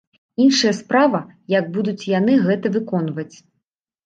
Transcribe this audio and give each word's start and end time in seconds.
Іншая 0.43 0.71
справа, 0.77 1.19
як 1.57 1.67
будуць 1.75 2.09
яны 2.13 2.33
гэта 2.47 2.73
выконваць. 2.79 3.31